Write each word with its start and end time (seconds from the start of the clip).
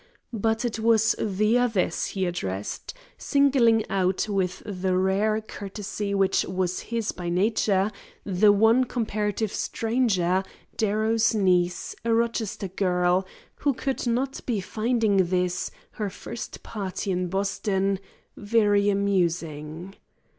But 0.33 0.65
it 0.65 0.79
was 0.79 1.15
the 1.19 1.59
others 1.59 2.07
he 2.07 2.25
addressed, 2.25 2.95
singling 3.19 3.87
out, 3.87 4.27
with 4.27 4.63
the 4.65 4.97
rare 4.97 5.41
courtesy 5.41 6.15
which 6.15 6.43
was 6.45 6.79
his 6.79 7.11
by 7.11 7.29
nature, 7.29 7.91
the 8.23 8.51
one 8.51 8.85
comparative 8.85 9.53
stranger, 9.53 10.41
Darrow's 10.75 11.35
niece, 11.35 11.95
a 12.03 12.11
Rochester 12.15 12.67
girl, 12.69 13.27
who 13.57 13.75
could 13.75 14.07
not 14.07 14.43
be 14.47 14.59
finding 14.59 15.17
this, 15.29 15.69
her 15.91 16.09
first 16.09 16.63
party 16.63 17.11
in 17.11 17.27
Boston, 17.27 17.99
very 18.35 18.89
amusing. 18.89 19.93